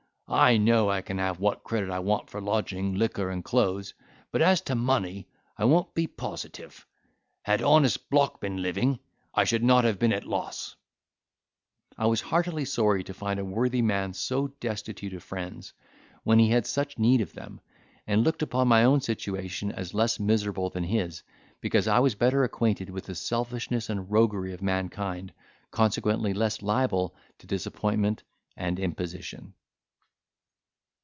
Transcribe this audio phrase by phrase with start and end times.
[0.33, 3.93] I know I can have what credit I want for lodging, liquor, and clothes;
[4.31, 5.27] but as to money,
[5.57, 6.87] I won't be positive.
[7.41, 8.99] Had honest Block been living,
[9.35, 10.77] I should not have been at loss."
[11.97, 15.73] I was heartily sorry to find a worthy man so destitute of friends,
[16.23, 17.59] when he had such need of them,
[18.07, 21.23] and looked upon my own situation as less miserable than his,
[21.59, 25.33] because I was better acquainted with the selfishness and roguery of mankind,
[25.71, 28.23] consequently less liable to disappointment
[28.55, 29.55] and imposition.